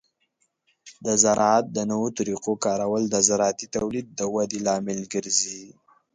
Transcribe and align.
د 1.05 1.07
زراعت 1.23 1.65
د 1.75 1.77
نوو 1.91 2.07
طریقو 2.17 2.53
کارول 2.65 3.03
د 3.09 3.15
زراعتي 3.27 3.67
تولید 3.75 4.07
د 4.11 4.21
ودې 4.33 4.59
لامل 4.67 4.99
ګرځي. 5.13 5.63